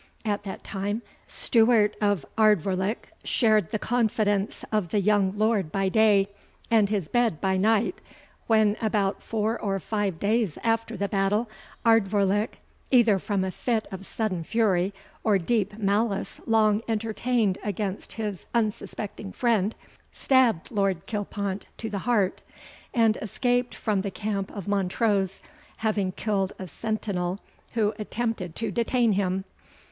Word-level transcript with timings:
At 0.25 0.41
that 0.45 0.63
time, 0.63 1.03
Stewart 1.27 1.95
of 2.01 2.25
Ardvoirlich 2.35 2.97
shared 3.23 3.69
the 3.69 3.77
confidence 3.77 4.65
of 4.71 4.89
the 4.89 4.99
young 4.99 5.29
Lord 5.37 5.71
by 5.71 5.89
day, 5.89 6.29
and 6.71 6.89
his 6.89 7.07
bed 7.07 7.39
by 7.39 7.55
night, 7.57 8.01
when, 8.47 8.77
about 8.81 9.21
four 9.21 9.59
or 9.61 9.77
five 9.77 10.17
days 10.19 10.57
after 10.63 10.97
the 10.97 11.07
battle, 11.07 11.47
Ardvoirlich, 11.85 12.57
either 12.89 13.19
from 13.19 13.43
a 13.43 13.51
fit 13.51 13.87
of 13.91 14.03
sudden 14.03 14.43
fury 14.43 14.91
or 15.23 15.37
deep 15.37 15.77
malice 15.77 16.41
long 16.47 16.81
entertained 16.87 17.59
against 17.63 18.13
his 18.13 18.47
unsuspecting 18.55 19.31
friend, 19.31 19.75
stabbed 20.11 20.71
Lord 20.71 21.05
Kilpont 21.05 21.67
to 21.77 21.91
the 21.91 21.99
heart, 22.09 22.41
and 22.91 23.17
escaped 23.21 23.75
from 23.75 24.01
the 24.01 24.09
camp 24.09 24.49
of 24.49 24.67
Montrose, 24.67 25.43
having 25.77 26.11
killed 26.13 26.53
a 26.57 26.65
sentinel 26.65 27.39
who 27.73 27.93
attempted 27.99 28.55
to 28.55 28.71
detain 28.71 29.11
him. 29.11 29.43